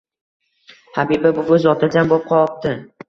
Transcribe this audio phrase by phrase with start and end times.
[0.95, 2.73] Habiba buvi zotiljam bo‘p qopti.